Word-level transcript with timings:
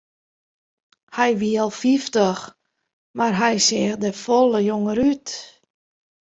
Hja 1.15 1.25
wie 1.41 1.55
al 1.63 1.73
fyftich, 1.81 2.41
mar 3.17 3.33
hja 3.39 3.49
seach 3.67 3.97
der 4.03 4.15
folle 4.23 4.59
jonger 4.69 4.99
út. 5.11 5.27